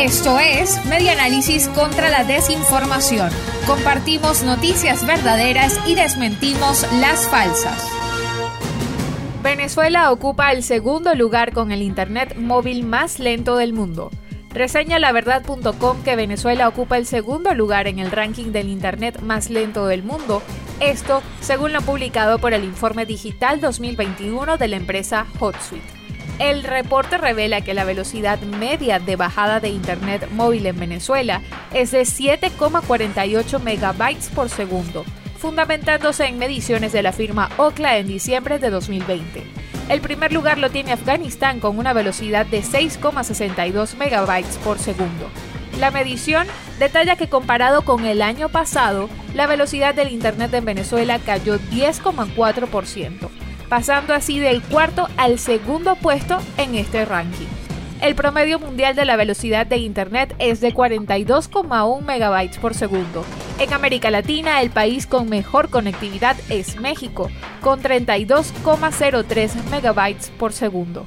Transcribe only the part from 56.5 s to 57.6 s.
en este ranking.